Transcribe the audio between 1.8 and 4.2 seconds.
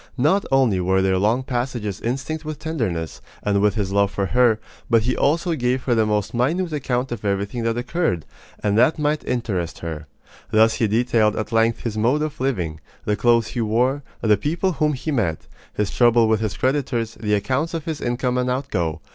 instinct with tenderness, and with his love